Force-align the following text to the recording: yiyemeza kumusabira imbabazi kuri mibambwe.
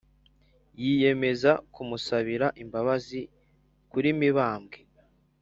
yiyemeza 0.81 1.51
kumusabira 1.73 2.47
imbabazi 2.63 3.21
kuri 3.91 4.09
mibambwe. 4.19 4.77